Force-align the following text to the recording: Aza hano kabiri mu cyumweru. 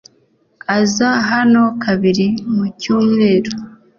Aza 0.77 1.09
hano 1.29 1.61
kabiri 1.83 2.27
mu 2.53 2.65
cyumweru. 2.79 3.51